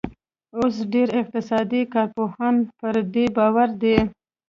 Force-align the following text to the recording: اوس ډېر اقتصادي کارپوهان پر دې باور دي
اوس 0.57 0.75
ډېر 0.93 1.07
اقتصادي 1.21 1.81
کارپوهان 1.93 2.55
پر 2.79 2.95
دې 3.13 3.25
باور 3.37 3.69
دي 3.81 3.97